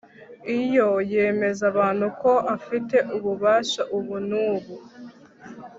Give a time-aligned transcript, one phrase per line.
[0.59, 4.75] iyo yemeza abantu ko afite ububasha ubu n'ubu